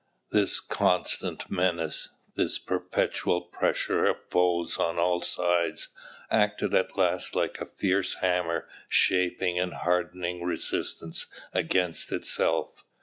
[0.31, 5.89] This constant menace, this perpetual pressure of foes on all sides,
[6.31, 12.83] acted at last like a fierce hammer shaping and hardening resistance against itself.